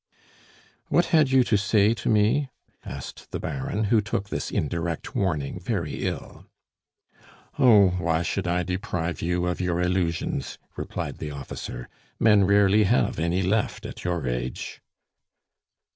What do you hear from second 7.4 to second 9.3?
"Oh! why should I deprive